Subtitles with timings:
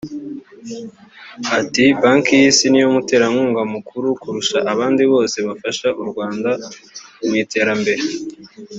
[1.59, 6.51] Ati “Banki y’Isi niyo muterankunga mukuru kurusha abandi bose bafasha u Rwanda
[7.25, 8.03] mu iterambere